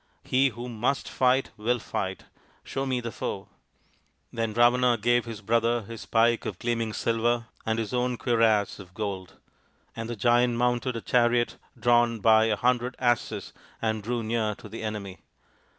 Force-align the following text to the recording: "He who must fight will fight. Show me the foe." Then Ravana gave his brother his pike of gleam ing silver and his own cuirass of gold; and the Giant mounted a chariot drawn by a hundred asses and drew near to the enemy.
"He 0.33 0.49
who 0.49 0.67
must 0.67 1.07
fight 1.07 1.51
will 1.57 1.77
fight. 1.77 2.25
Show 2.63 2.87
me 2.87 3.01
the 3.01 3.11
foe." 3.11 3.49
Then 4.33 4.51
Ravana 4.51 4.97
gave 4.97 5.25
his 5.25 5.41
brother 5.41 5.83
his 5.83 6.07
pike 6.07 6.43
of 6.47 6.57
gleam 6.57 6.81
ing 6.81 6.93
silver 6.93 7.45
and 7.67 7.77
his 7.77 7.93
own 7.93 8.17
cuirass 8.17 8.79
of 8.79 8.95
gold; 8.95 9.37
and 9.95 10.09
the 10.09 10.15
Giant 10.15 10.55
mounted 10.55 10.95
a 10.95 11.01
chariot 11.01 11.57
drawn 11.79 12.19
by 12.19 12.45
a 12.45 12.55
hundred 12.55 12.95
asses 12.97 13.53
and 13.79 14.01
drew 14.01 14.23
near 14.23 14.55
to 14.55 14.67
the 14.67 14.81
enemy. 14.81 15.19